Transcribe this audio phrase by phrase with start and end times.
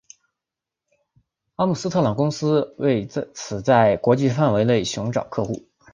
[1.57, 5.69] 阿姆斯特朗公司为此在国际范围内寻找客户。